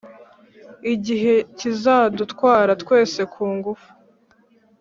igihe 0.93 1.33
kizadutwara 1.57 2.71
twese 2.81 3.21
ku 3.33 3.43
ngufu. 3.55 3.89